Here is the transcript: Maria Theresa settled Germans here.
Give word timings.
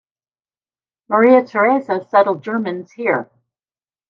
Maria 1.09 1.43
Theresa 1.45 2.07
settled 2.09 2.43
Germans 2.43 2.91
here. 2.91 3.29